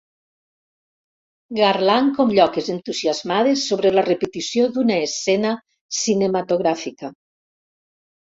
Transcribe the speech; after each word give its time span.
Garlant 1.57 2.07
com 2.19 2.31
lloques 2.37 2.71
entusiasmades 2.75 3.67
sobre 3.71 3.91
la 3.97 4.05
repetició 4.07 4.65
d'una 4.77 4.97
escena 5.09 5.51
cinematogràfica. 6.01 7.13